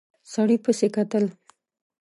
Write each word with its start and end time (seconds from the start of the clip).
سړي 0.31 0.57
پسې 0.63 0.87
کتل. 0.95 1.25